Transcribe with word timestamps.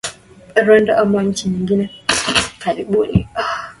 rwanda 0.61 0.91
ama 1.01 1.17
nchi 1.27 1.45
nyingine 1.51 1.85
karibuni 2.61 3.19